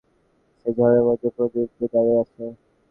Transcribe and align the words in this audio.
সে 0.59 0.69
ঝড়ের 0.77 1.03
মধ্যে 1.07 1.27
প্রদীপ 1.35 1.69
নিয়ে 1.71 1.91
দাঁড়িয়ে 1.93 2.19
আছে। 2.23 2.43